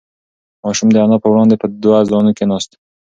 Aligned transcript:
ماشوم 0.63 0.89
د 0.91 0.97
انا 1.05 1.17
په 1.23 1.27
وړاندې 1.33 1.55
په 1.61 1.67
دوه 1.83 1.99
زانو 2.09 2.31
کښېناست. 2.37 2.71